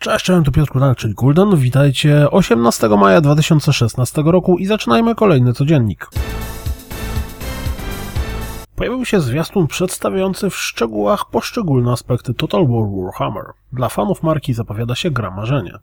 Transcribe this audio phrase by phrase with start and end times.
[0.00, 1.56] Cześć, cześć, tu Piotr Kudanek, czyli Kuldan.
[1.56, 6.10] Witajcie 18 maja 2016 roku i zaczynajmy kolejny codziennik.
[8.76, 13.44] Pojawił się zwiastun przedstawiający w szczegółach poszczególne aspekty Total War Warhammer.
[13.72, 15.78] Dla fanów marki zapowiada się gra marzenia.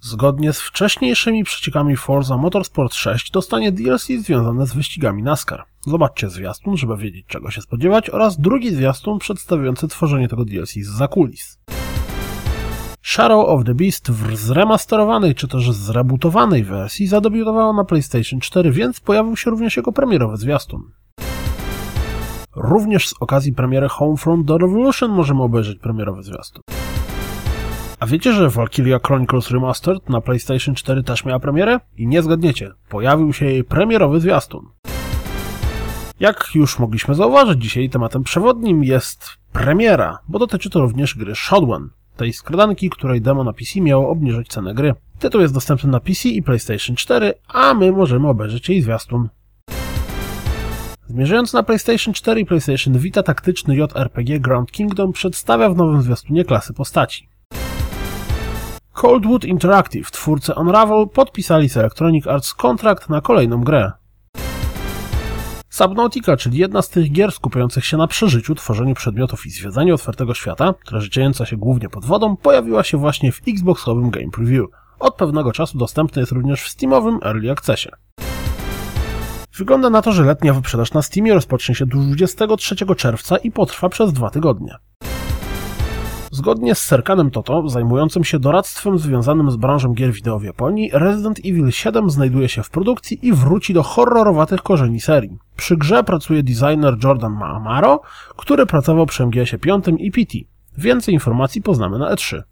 [0.00, 5.64] Zgodnie z wcześniejszymi przeciekami Forza Motorsport 6 dostanie DLC związane z wyścigami NASCAR.
[5.86, 10.96] Zobaczcie zwiastun, żeby wiedzieć czego się spodziewać oraz drugi zwiastun przedstawiający tworzenie tego DLC z
[10.98, 11.58] zakulis.
[13.08, 19.00] Shadow of the Beast w zremasterowanej czy też zrebutowanej wersji zadebiutowało na PlayStation 4, więc
[19.00, 20.82] pojawił się również jego premierowy zwiastun.
[22.56, 26.62] Również z okazji premiery Homefront The Revolution możemy obejrzeć premierowy zwiastun.
[28.00, 31.80] A wiecie, że Valkyria Chronicles Remastered na PlayStation 4 też miała premierę?
[31.96, 34.66] I nie zgadniecie, pojawił się jej premierowy zwiastun.
[36.20, 41.90] Jak już mogliśmy zauważyć, dzisiaj tematem przewodnim jest premiera, bo dotyczy to również gry Shadowrun,
[42.16, 44.94] tej skradanki, której demo na PC miało obniżyć cenę gry.
[45.18, 49.28] Tytuł jest dostępny na PC i PlayStation 4, a my możemy obejrzeć jej zwiastun.
[51.08, 56.44] Zmierzając na PlayStation 4 i PlayStation Vita taktyczny JRPG Ground Kingdom przedstawia w nowym zwiastunie
[56.44, 57.28] klasy postaci.
[58.92, 63.92] Coldwood Interactive, twórcy Unravel, podpisali z Electronic Arts kontrakt na kolejną grę.
[65.76, 70.34] Subnautica, czyli jedna z tych gier skupiających się na przeżyciu, tworzeniu przedmiotów i zwiedzaniu otwartego
[70.34, 74.66] świata, która dziejąca się głównie pod wodą, pojawiła się właśnie w Xboxowym Game Preview.
[74.98, 77.88] Od pewnego czasu dostępny jest również w Steamowym Early Accessie.
[79.56, 84.12] Wygląda na to, że letnia wyprzedaż na Steamie rozpocznie się 23 czerwca i potrwa przez
[84.12, 84.76] dwa tygodnie.
[86.36, 91.38] Zgodnie z Serkanem Toto, zajmującym się doradztwem związanym z branżą gier wideo w Japonii, Resident
[91.38, 95.38] Evil 7 znajduje się w produkcji i wróci do horrorowatych korzeni serii.
[95.56, 98.00] Przy grze pracuje designer Jordan Maamaro,
[98.36, 100.38] który pracował przy MGS-ie 5 i PT.
[100.78, 102.42] Więcej informacji poznamy na E3.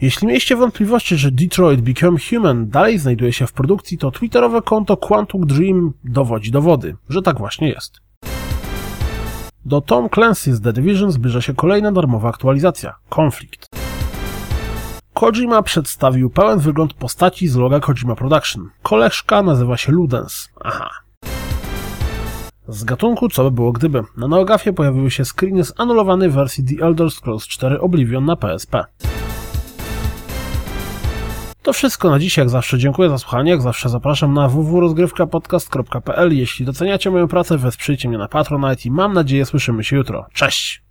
[0.00, 4.96] Jeśli mieliście wątpliwości, że Detroit Become Human dalej znajduje się w produkcji, to twitterowe konto
[4.96, 8.03] Quantum Dream dowodzi dowody, że tak właśnie jest.
[9.66, 13.68] Do Tom Clancy's The Division zbliża się kolejna darmowa aktualizacja– Konflikt.
[15.14, 18.70] Kojima przedstawił pełen wygląd postaci z loga Kojima Production.
[18.82, 20.48] Koleżka nazywa się Ludens.
[20.64, 20.90] Aha.
[22.68, 24.02] Z gatunku co by było gdyby.
[24.16, 28.84] Na Neogafie pojawiły się screeny z anulowanej wersji The Elder Scrolls 4 Oblivion na PSP.
[31.64, 36.66] To wszystko na dziś, jak zawsze dziękuję za słuchanie, jak zawsze zapraszam na www.rozgrywkapodcast.pl Jeśli
[36.66, 40.26] doceniacie moją pracę, wesprzyjcie mnie na Patronite i mam nadzieję słyszymy się jutro.
[40.32, 40.83] Cześć!